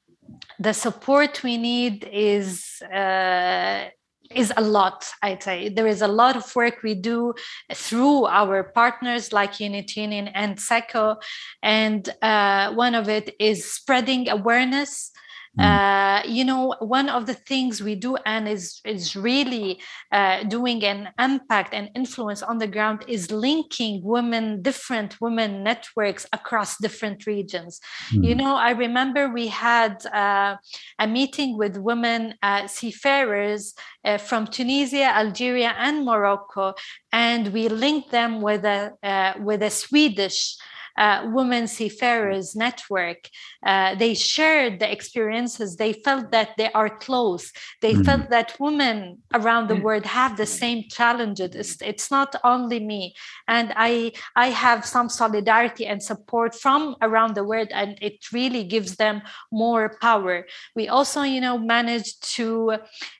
[0.59, 3.89] the support we need is uh,
[4.35, 5.69] is a lot i'd say.
[5.69, 7.35] There is a lot of work we do
[7.73, 11.17] through our partners like unit union and SEKO.
[11.63, 15.13] And uh, one of it is spreading awareness
[15.59, 15.65] Mm.
[15.65, 19.81] Uh, you know, one of the things we do and is is really
[20.13, 26.27] uh, doing an impact and influence on the ground is linking women, different women networks
[26.33, 27.81] across different regions.
[28.13, 28.25] Mm.
[28.29, 30.57] You know, I remember we had uh,
[30.99, 36.75] a meeting with women uh, seafarers uh, from Tunisia, Algeria, and Morocco,
[37.13, 40.57] and we linked them with a uh, with a Swedish
[40.99, 43.29] uh, women seafarers network.
[43.65, 45.77] Uh, they shared the experiences.
[45.77, 47.53] They felt that they are close.
[47.83, 48.05] They mm.
[48.05, 51.55] felt that women around the world have the same challenges.
[51.55, 53.15] It's, it's not only me,
[53.49, 58.65] and I I have some solidarity and support from around the world, and it really
[58.65, 60.47] gives them more power.
[60.75, 62.79] We also, you know, managed to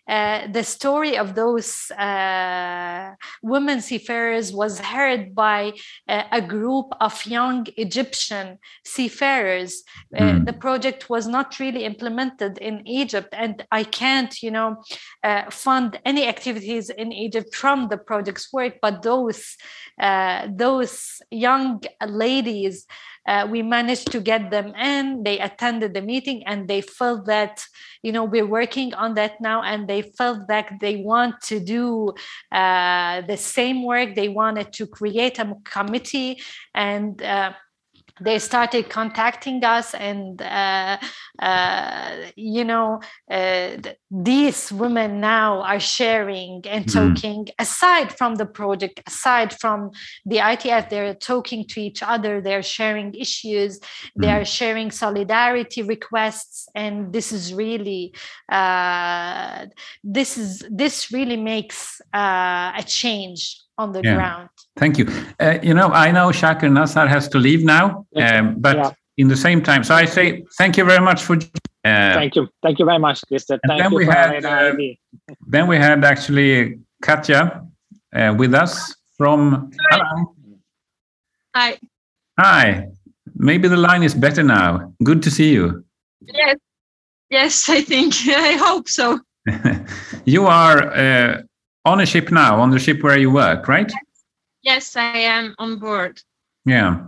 [0.09, 5.73] uh, the story of those uh, women seafarers was heard by
[6.09, 9.83] uh, a group of young Egyptian seafarers.
[10.15, 10.47] Mm.
[10.47, 14.83] The project was not really implemented in Egypt, and I can't, you know,
[15.25, 18.75] uh, fund any activities in Egypt from the project's work.
[18.81, 19.57] But those
[20.49, 22.87] those young ladies
[23.27, 25.23] uh, we managed to get them in.
[25.23, 27.65] They attended the meeting and they felt that
[28.03, 32.15] you know we're working on that now and they felt that they want to do
[32.53, 34.15] uh, the same work.
[34.15, 36.41] They wanted to create a committee
[36.75, 37.53] and uh,
[38.21, 40.97] they started contacting us and uh,
[41.39, 43.77] uh, you know uh,
[44.11, 47.15] these women now are sharing and mm-hmm.
[47.15, 47.51] talking mm.
[47.59, 49.91] aside from the project aside from
[50.25, 53.87] the itf they're talking to each other they're sharing issues mm.
[54.19, 58.15] they are sharing solidarity requests and this is really
[58.51, 59.67] uh,
[60.05, 64.15] this is this really makes uh, a change on the yeah.
[64.15, 64.49] ground.
[64.77, 65.07] Thank you.
[65.39, 68.91] Uh, you know, I know Shaker Nassar has to leave now, um, but yeah.
[69.19, 71.39] in the same time, so I say thank you very much for.
[71.87, 73.59] Uh, thank you, thank you very much, Christer.
[73.67, 73.99] Thank then you.
[73.99, 74.75] We had, uh,
[75.47, 77.65] then we had actually Katja
[78.13, 79.71] uh, with us from.
[79.91, 80.27] Hi.
[81.55, 81.79] Hi.
[82.39, 82.89] Hi.
[83.37, 84.93] Maybe the line is better now.
[85.05, 85.85] Good to see you.
[86.23, 86.57] Yes.
[87.31, 88.15] Yes, I think.
[88.27, 89.21] I hope so.
[90.25, 91.43] you are uh,
[91.85, 93.93] on a ship now, on the ship where you work, right?
[94.63, 96.21] Yes, I am on board.
[96.65, 97.07] Yeah.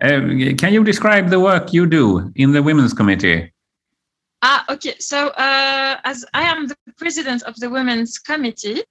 [0.00, 0.20] Uh,
[0.56, 3.52] can you describe the work you do in the Women's Committee?
[4.42, 4.96] Ah, okay.
[4.98, 8.82] So, uh, as I am the president of the Women's Committee,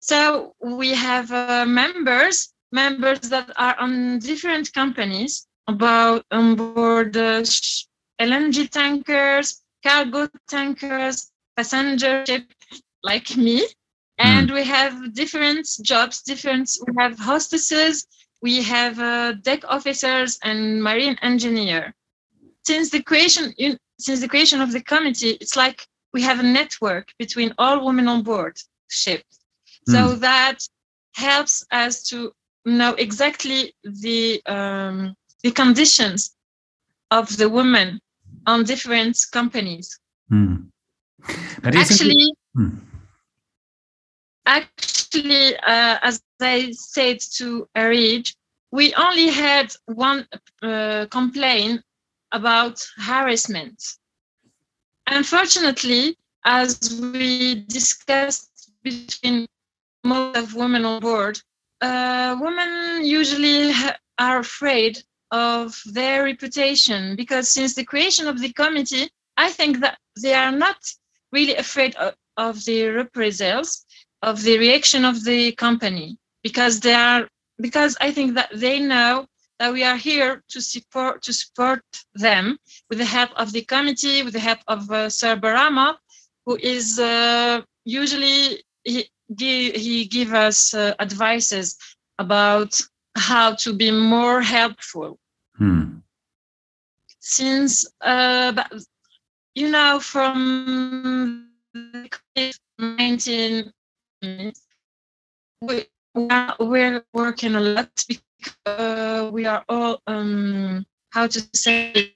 [0.00, 8.70] so we have uh, members, members that are on different companies about on board LNG
[8.70, 12.44] tankers, cargo tankers, passenger ship,
[13.02, 13.66] like me.
[14.18, 14.54] And mm.
[14.54, 18.06] we have different jobs different we have hostesses
[18.42, 21.94] we have uh, deck officers and marine engineer
[22.66, 23.54] since the creation
[24.04, 28.08] since the creation of the committee it's like we have a network between all women
[28.08, 28.56] on board
[28.88, 29.22] ship
[29.88, 29.92] mm.
[29.92, 30.20] so hmm.
[30.20, 30.58] that
[31.14, 32.32] helps us to
[32.64, 36.36] know exactly the um, the conditions
[37.10, 38.00] of the women
[38.46, 39.98] on different companies
[40.30, 40.66] mm.
[41.64, 42.32] actually
[44.46, 48.30] actually, uh, as I said to Arid,
[48.70, 50.26] we only had one
[50.62, 51.82] uh, complaint
[52.32, 53.82] about harassment.
[55.06, 59.46] Unfortunately, as we discussed between
[60.04, 61.38] most of women on board,
[61.80, 63.72] uh, women usually
[64.18, 64.98] are afraid
[65.30, 70.52] of their reputation because since the creation of the committee, I think that they are
[70.52, 70.76] not
[71.32, 73.84] really afraid of, of the reprisals,
[74.22, 77.28] of the reaction of the company because they are
[77.60, 79.26] because I think that they know
[79.62, 81.84] that we are here to support to support
[82.14, 82.58] them
[82.90, 85.94] with the help of the committee, with the help of uh, Sir Barama,
[86.44, 89.08] who is uh, usually he
[89.38, 91.78] he give us uh, advices
[92.18, 92.80] about
[93.16, 95.20] how to be more helpful.
[95.56, 95.98] Hmm.
[97.20, 98.64] Since uh,
[99.54, 101.50] you know from
[102.78, 103.72] 19
[105.60, 105.84] we,
[106.14, 108.31] we're working a lot because
[108.66, 112.14] uh, we are all um, how to say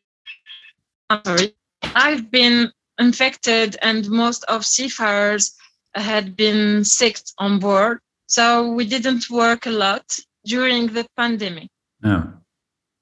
[1.11, 1.55] I'm sorry.
[1.83, 5.55] I've been infected and most of seafarers
[5.95, 11.68] had been sick on board so we didn't work a lot during the pandemic.
[12.05, 12.33] Oh.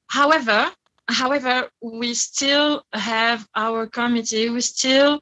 [0.08, 0.70] however
[1.08, 4.48] however we still have our committee.
[4.50, 5.20] We still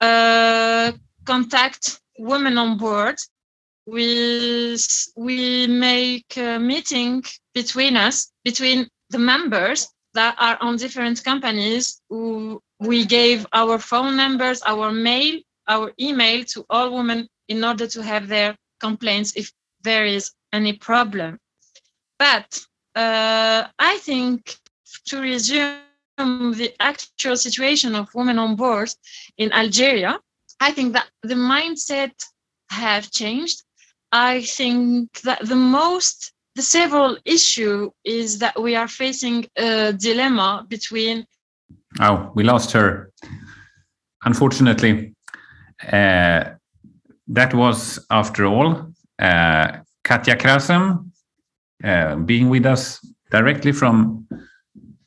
[0.00, 0.92] uh,
[1.24, 3.18] contact women on board,
[3.90, 4.76] we
[5.16, 7.22] we make a meeting
[7.54, 12.00] between us, between the members that are on different companies.
[12.10, 17.86] Who we gave our phone numbers, our mail, our email to all women in order
[17.86, 21.38] to have their complaints if there is any problem.
[22.18, 22.60] But
[22.94, 24.56] uh, I think
[25.06, 28.90] to resume the actual situation of women on board
[29.36, 30.18] in Algeria,
[30.60, 32.12] I think that the mindset
[32.70, 33.62] have changed.
[34.12, 40.66] I think that the most the several issue is that we are facing a dilemma
[40.68, 41.24] between
[42.00, 43.12] oh we lost her
[44.24, 45.14] unfortunately
[45.92, 46.44] uh,
[47.28, 49.68] that was after all uh,
[50.02, 51.10] katja krasem
[51.84, 52.98] uh, being with us
[53.30, 54.26] directly from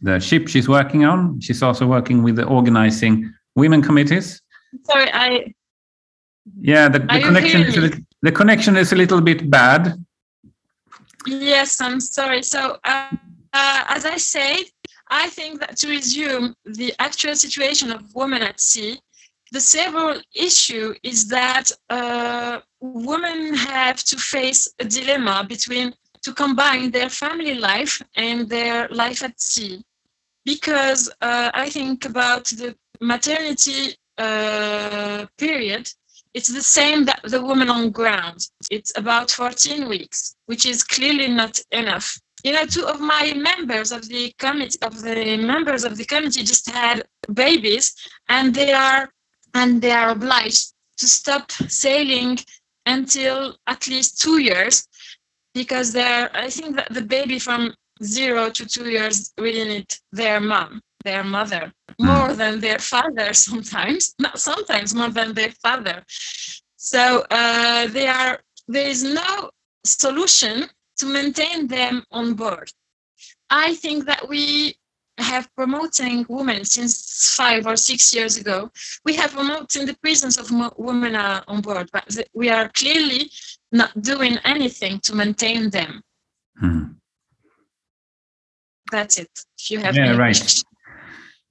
[0.01, 1.39] the ship she's working on.
[1.39, 4.41] She's also working with the organizing women committees.
[4.83, 5.53] Sorry, I.
[6.59, 10.03] Yeah, the, the connection a little, the connection is a little bit bad.
[11.25, 12.43] Yes, I'm sorry.
[12.43, 13.09] So, uh,
[13.53, 14.63] uh, as I said,
[15.09, 18.99] I think that to resume the actual situation of women at sea,
[19.51, 25.93] the several issue is that uh, women have to face a dilemma between
[26.23, 29.83] to combine their family life and their life at sea
[30.45, 35.91] because uh, I think about the maternity uh, period,
[36.33, 38.47] it's the same that the woman on ground.
[38.69, 42.19] It's about 14 weeks, which is clearly not enough.
[42.43, 46.43] You know, two of my members of the committee of the members of the committee
[46.43, 47.03] just had
[47.33, 47.93] babies,
[48.29, 49.09] and they are
[49.53, 52.39] and they are obliged to stop sailing
[52.85, 54.87] until at least two years
[55.53, 57.71] because they're i think that the baby from
[58.03, 62.05] zero to two years really need their mom, their mother, hmm.
[62.05, 66.03] more than their father sometimes, not sometimes more than their father.
[66.77, 69.51] So uh, they are, there is no
[69.85, 72.71] solution to maintain them on board.
[73.49, 74.75] I think that we
[75.17, 78.71] have promoting women since five or six years ago.
[79.05, 83.29] We have promoting the presence of women uh, on board, but we are clearly
[83.71, 86.01] not doing anything to maintain them.
[86.57, 86.85] Hmm
[88.91, 89.29] that's it.
[89.57, 90.63] If you have yeah, right.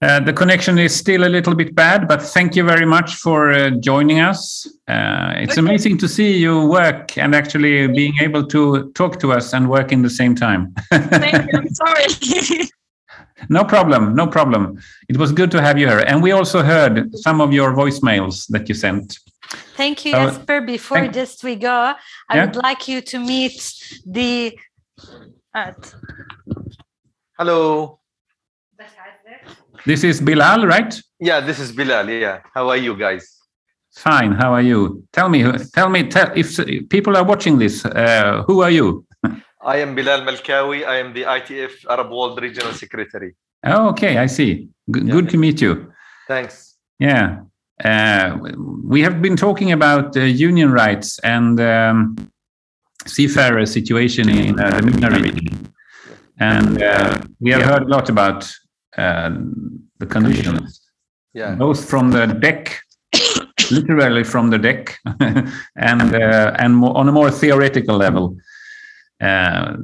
[0.02, 3.52] Uh, the connection is still a little bit bad, but thank you very much for
[3.52, 4.66] uh, joining us.
[4.88, 5.60] Uh, it's okay.
[5.60, 9.92] amazing to see you work and actually being able to talk to us and work
[9.92, 10.72] in the same time.
[10.90, 11.58] thank you.
[11.58, 12.70] I'm sorry.
[13.50, 14.14] no problem.
[14.14, 14.80] No problem.
[15.10, 16.02] It was good to have you here.
[16.06, 19.18] And we also heard some of your voicemails that you sent.
[19.76, 20.62] Thank you, Jesper.
[20.62, 21.92] Before thank- just we go,
[22.30, 22.46] I yeah?
[22.46, 23.74] would like you to meet
[24.06, 24.58] the.
[25.54, 25.72] Uh,
[27.36, 27.99] Hello.
[29.86, 31.00] This is Bilal, right?
[31.18, 32.08] Yeah, this is Bilal.
[32.08, 32.40] Yeah.
[32.54, 33.38] How are you guys?
[33.96, 34.32] Fine.
[34.32, 35.04] How are you?
[35.12, 36.56] Tell me, tell me, tell if
[36.88, 39.04] people are watching this, uh, who are you?
[39.62, 40.86] I am Bilal Malkawi.
[40.86, 43.34] I am the ITF Arab World Regional Secretary.
[43.64, 44.16] Oh, okay.
[44.18, 44.68] I see.
[44.90, 45.12] G- yeah.
[45.12, 45.92] Good to meet you.
[46.28, 46.76] Thanks.
[46.98, 47.40] Yeah.
[47.84, 48.38] Uh,
[48.84, 52.16] we have been talking about uh, union rights and um,
[53.06, 55.72] seafarer situation in uh, the MENA region.
[56.38, 58.50] And uh, we have heard a lot about
[58.96, 59.30] uh,
[59.98, 60.80] the conditions,
[61.34, 61.54] yeah.
[61.54, 62.80] both from the deck,
[63.70, 64.98] literally from the deck,
[65.76, 68.36] and uh, and more, on a more theoretical level.
[69.20, 69.76] Uh,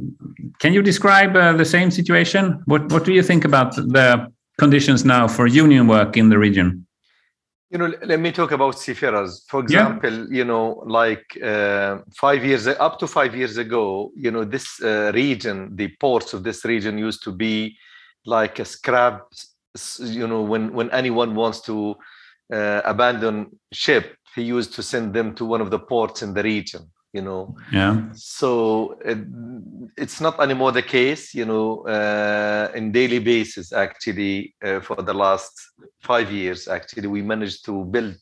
[0.58, 2.62] can you describe uh, the same situation?
[2.66, 6.86] What what do you think about the conditions now for union work in the region?
[7.70, 10.38] you know let me talk about seafarers for example yeah.
[10.38, 15.10] you know like uh, five years up to five years ago you know this uh,
[15.14, 17.76] region the ports of this region used to be
[18.26, 19.22] like a scrap
[19.98, 21.94] you know when when anyone wants to
[22.52, 26.42] uh, abandon ship he used to send them to one of the ports in the
[26.42, 26.82] region
[27.16, 27.56] you know?
[27.72, 27.94] Yeah.
[28.12, 29.18] So it,
[29.96, 35.14] it's not anymore the case you know uh, in daily basis actually uh, for the
[35.14, 35.52] last
[36.02, 38.18] five years actually we managed to build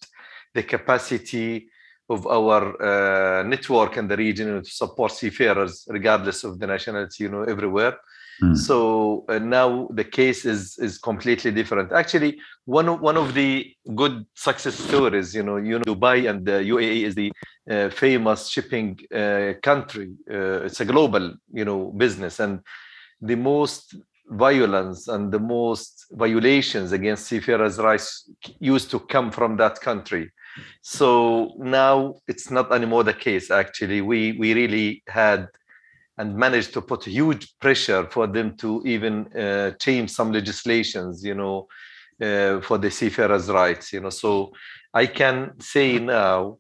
[0.54, 1.68] the capacity
[2.08, 7.30] of our uh, network in the region to support seafarers regardless of the nationality you
[7.30, 7.94] know everywhere
[8.42, 8.56] Mm.
[8.56, 11.92] So uh, now the case is is completely different.
[11.92, 16.44] Actually, one of one of the good success stories, you know, you know, Dubai and
[16.44, 17.32] the UAE is the
[17.70, 20.12] uh, famous shipping uh, country.
[20.30, 22.60] Uh, it's a global, you know, business, and
[23.20, 23.94] the most
[24.30, 30.30] violence and the most violations against seafarers' rights used to come from that country.
[30.82, 33.50] So now it's not anymore the case.
[33.50, 35.48] Actually, we we really had
[36.18, 41.34] and managed to put huge pressure for them to even uh, change some legislations, you
[41.34, 41.66] know,
[42.22, 44.10] uh, for the seafarers' rights, you know.
[44.10, 44.52] So
[44.92, 46.58] I can say now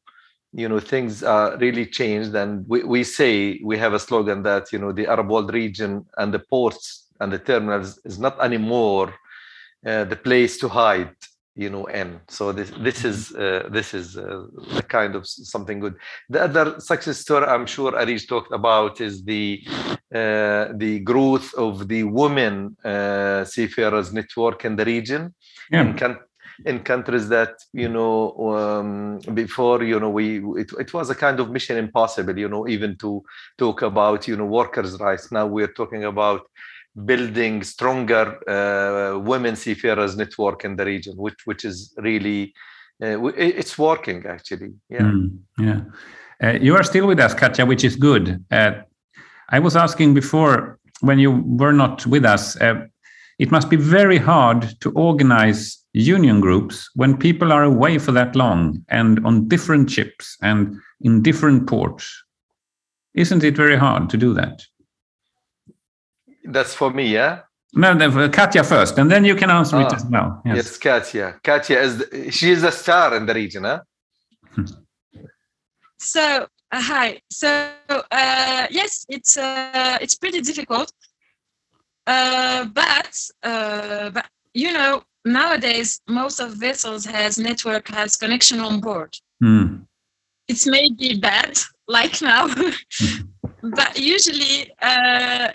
[0.56, 4.72] you know things are really changed and we, we say we have a slogan that
[4.72, 9.12] you know the arab world region and the ports and the terminals is not anymore
[9.86, 11.14] uh, the place to hide
[11.56, 14.44] you know in so this this is uh, this is uh,
[14.76, 15.94] a kind of something good.
[16.28, 19.62] The other success story i'm sure arish talked about is the
[20.14, 25.34] uh, the growth of the women uh, seafarers network in the region.
[25.70, 25.82] Yeah.
[25.82, 26.20] in, coun-
[26.66, 28.16] in countries that you know
[28.54, 32.68] um, before you know we it, it was a kind of mission impossible you know
[32.68, 33.22] even to
[33.58, 35.32] talk about you know workers rights.
[35.32, 36.42] Now we're talking about
[37.04, 42.52] building stronger uh, women seafarers network in the region which which is really
[43.02, 45.80] uh, it's working actually yeah Mm, yeah.
[46.42, 48.44] Uh, you are still with us, Katja, which is good.
[48.50, 48.72] Uh,
[49.50, 52.86] I was asking before when you were not with us, uh,
[53.38, 58.36] it must be very hard to organize union groups when people are away for that
[58.36, 62.22] long and on different ships and in different ports.
[63.14, 64.62] Isn't it very hard to do that?
[66.44, 67.40] That's for me yeah
[67.76, 70.42] No, no, Katja first, and then you can answer it Ah, as well.
[70.44, 70.78] yes, Yes.
[70.78, 73.80] katja katja is the, she is a star in the region huh
[75.98, 77.20] So uh, hi.
[77.30, 77.48] So
[78.10, 80.92] uh, yes, it's uh, it's pretty difficult,
[82.06, 88.80] uh, but uh, but you know nowadays most of vessels has network has connection on
[88.80, 89.16] board.
[89.42, 89.86] Mm,
[90.48, 92.48] It's maybe bad like now,
[93.62, 95.48] but usually uh,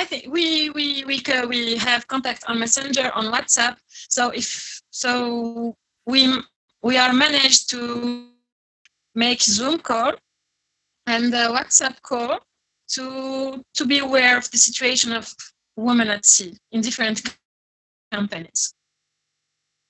[0.00, 3.76] I think we we we ca- we have contact on Messenger on WhatsApp.
[4.16, 4.48] So if
[4.90, 5.76] so
[6.12, 6.20] we
[6.82, 7.80] we are managed to
[9.14, 10.12] make Zoom call
[11.06, 12.40] and a WhatsApp call
[12.94, 13.04] to
[13.78, 15.32] to be aware of the situation of
[15.76, 17.22] women at sea in different
[18.12, 18.74] companies.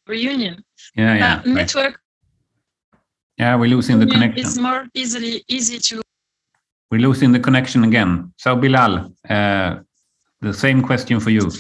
[0.07, 0.63] Reunion.
[0.95, 1.33] yeah, yeah.
[1.33, 1.47] Uh, right.
[1.47, 1.95] network
[3.39, 4.47] Yeah, we're losing the connection.
[4.47, 6.03] It's more easily easy to
[6.91, 8.11] We're losing the connection again.
[8.39, 8.93] So, Bilal,
[9.29, 9.81] uh,
[10.45, 11.51] the same question for you.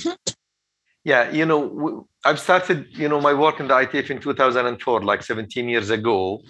[1.04, 5.22] Yeah, you know, I've started, you know, my work in the ITF in 2004, like
[5.22, 6.40] 17 years ago,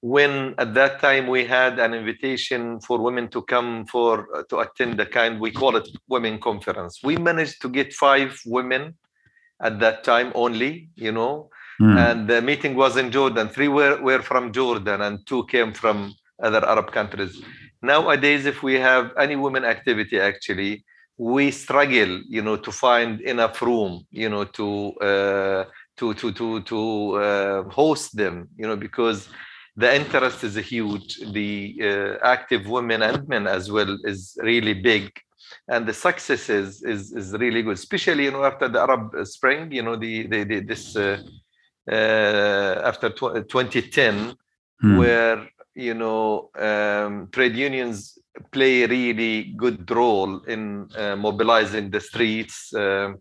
[0.00, 4.58] when at that time we had an invitation for women to come for uh, to
[4.58, 7.00] attend the kind we call it women conference.
[7.02, 8.94] We managed to get five women
[9.62, 11.50] at that time only, you know,
[11.80, 13.48] Mm, and the meeting was in Jordan.
[13.48, 17.40] Three were, were from Jordan, and two came from other Arab countries.
[17.82, 20.84] Nowadays, if we have any women activity, actually,
[21.18, 25.64] we struggle, you know, to find enough room, you know, to uh,
[25.96, 29.28] to to to to uh, host them, you know, because
[29.76, 31.20] the interest is huge.
[31.32, 35.12] The uh, active women and men as well is really big,
[35.66, 39.72] and the success is is, is really good, especially you know after the Arab Spring,
[39.72, 40.96] you know, the the, the this.
[40.96, 41.18] Uh,
[41.90, 44.34] uh, after tw- 2010
[44.84, 48.18] mm, where you know um, trade unions
[48.52, 53.18] play a really good role in uh, mobilizing the streets um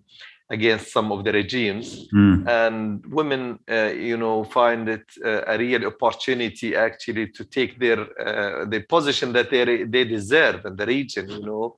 [0.49, 2.07] against some of the regimes.
[2.13, 7.79] Mm, and women uh, you know find it uh, a real opportunity actually to take
[7.79, 11.75] their uh, the position that they they deserve in the region you know.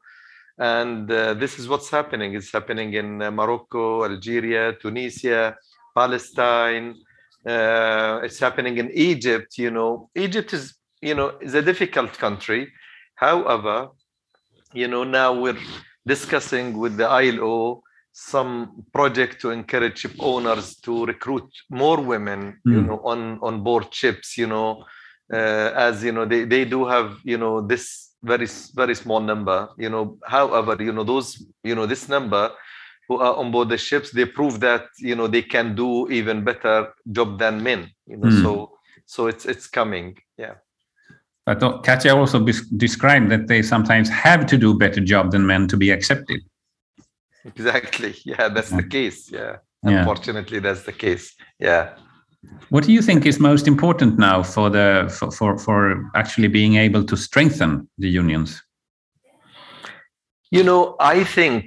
[0.58, 2.36] And uh, this is what's happening.
[2.36, 5.56] It's happening in uh, morocco algeria tunisia
[5.96, 6.96] palestine
[7.48, 10.10] uh, it's happening in egypt you know.
[10.16, 12.72] Egypt is you know is a difficult country
[13.20, 13.78] however
[14.74, 15.58] you know now we're
[16.06, 22.42] discussing with the ilo some project to encourage ship owners to recruit more women
[22.76, 22.88] you Mm.
[22.88, 24.70] know on on board ships you know
[25.34, 27.86] uh, as you know they, they do have you know this
[28.24, 31.28] very very small number you know however you know those
[31.64, 32.52] you know this number
[33.08, 36.44] who are on board the ships they prove that you know they can do even
[36.44, 38.42] better job than men you know Mm.
[38.42, 38.72] so
[39.06, 40.56] so it's it's coming yeah
[41.50, 42.46] But Katja also
[42.78, 46.42] described that they sometimes have to do better job than men to be accepted.
[47.44, 50.00] exactly yeah that's the case yeah Yeah.
[50.00, 51.26] unfortunately that's the case
[51.68, 51.84] yeah
[52.70, 54.88] What do you think is most important now for the
[55.18, 55.80] for, for, for
[56.22, 58.50] actually being able to strengthen the unions?
[60.52, 61.64] You know, I think,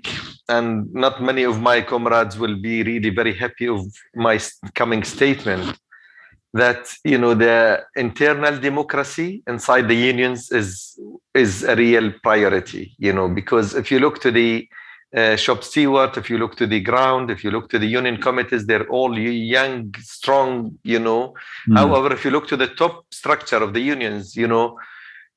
[0.49, 3.81] and not many of my comrades will be really very happy of
[4.15, 4.37] my
[4.75, 5.79] coming statement,
[6.55, 10.99] that you know the internal democracy inside the unions is
[11.35, 12.95] is a real priority.
[12.99, 14.69] You know, because if you look to the
[15.17, 18.17] uh, shop steward, if you look to the ground, if you look to the union
[18.21, 20.79] committees, they're all young, strong.
[20.85, 21.35] You know,
[21.69, 24.79] Mm, However, if you look to the top structure of the unions, you know,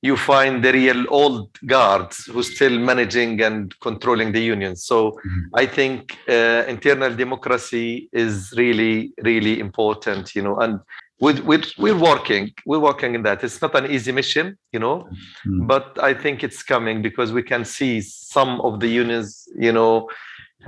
[0.02, 4.84] you find the real old guards who still managing and controlling the unions.
[4.86, 5.50] So Mhm.
[5.56, 10.80] I think uh, internal democracy is really, really important, you know, and
[11.20, 15.08] we're, we're, we're working we're working in that it's not an easy mission you know
[15.46, 15.68] Mm.
[15.68, 20.10] but i think it's coming because we can see some of the unions you know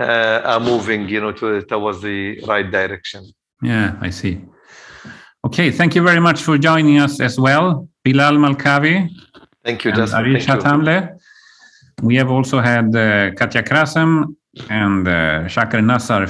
[0.00, 3.22] uh, are moving you know to, towards the right direction
[3.62, 4.34] Yeah, I see.
[5.46, 8.94] Okay, thank you very much for joining us as well, Bilal Malkawi
[9.64, 9.90] thank you.
[9.90, 11.08] Arish Thank you.
[12.08, 14.36] We have also had uh, Katja Krasem
[14.70, 16.26] and uh, Shaker Nassar.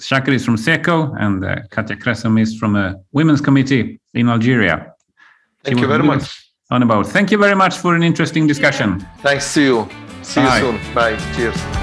[0.00, 4.94] Shaker is from SEKO and uh, Krasem is from a women's committee in Algeria.
[5.64, 7.06] thank She you very much On about.
[7.08, 8.88] Thank you very much for an interesting discussion.
[9.22, 9.88] thanks to you
[10.22, 10.60] see Bye.
[10.60, 11.79] you soon bye cheers